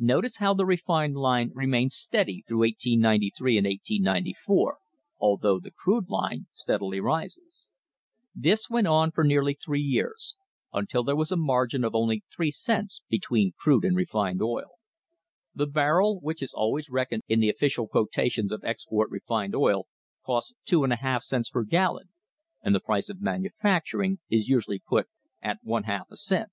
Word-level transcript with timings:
Notice 0.00 0.38
how 0.38 0.54
the 0.54 0.66
refined 0.66 1.14
line 1.14 1.52
remains 1.54 1.94
steady 1.94 2.42
throughout 2.48 2.82
1893 2.82 3.58
and 3.58 3.64
1894, 3.64 4.78
although 5.20 5.60
the 5.60 5.70
crude 5.70 6.08
line 6.08 6.48
steadily 6.52 6.98
rises. 6.98 7.70
This 8.34 8.66
THE 8.66 8.78
HISTORY 8.80 8.80
OF 8.80 8.82
THE 8.82 8.82
STANDARD 8.82 8.88
OIL 8.88 8.88
COMPANY 8.88 8.98
went 8.98 9.08
on 9.08 9.10
for 9.12 9.24
nearly 9.24 9.54
three 9.54 9.80
years, 9.80 10.36
until 10.72 11.04
there 11.04 11.14
was 11.14 11.30
a 11.30 11.36
margin 11.36 11.84
of 11.84 11.94
only 11.94 12.24
three 12.34 12.50
cents 12.50 13.02
between 13.08 13.52
crude 13.56 13.84
and 13.84 13.94
refined 13.96 14.42
oil. 14.42 14.70
The 15.54 15.68
barrel, 15.68 16.18
which 16.20 16.42
is 16.42 16.52
always 16.52 16.90
reckoned 16.90 17.22
in 17.28 17.38
the 17.38 17.48
official 17.48 17.86
quotations 17.86 18.50
of 18.50 18.64
export 18.64 19.08
refined 19.12 19.54
oil, 19.54 19.86
costs 20.26 20.54
two 20.64 20.82
and 20.82 20.92
a 20.92 20.96
half 20.96 21.22
cents 21.22 21.50
per 21.50 21.62
gallon, 21.62 22.08
and 22.64 22.74
the 22.74 22.80
price 22.80 23.08
of 23.08 23.20
manufacturing 23.22 24.18
is 24.28 24.48
usually 24.48 24.80
put 24.80 25.06
at 25.40 25.60
one 25.62 25.84
half 25.84 26.10
a 26.10 26.16
cent. 26.16 26.50